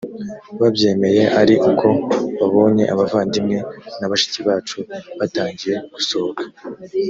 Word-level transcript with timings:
babyemeye 0.59 1.23
ari 1.41 1.55
uko 1.69 1.87
babonye 2.39 2.83
abavandimwe 2.93 3.57
na 3.99 4.05
bashiki 4.11 4.39
bacu 4.47 4.77
batangiye 5.19 5.75
gusohoka 5.95 6.43